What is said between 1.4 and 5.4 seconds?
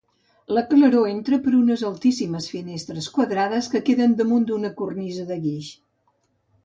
per unes altíssimes finestres quadrades que queden damunt d'una cornisa de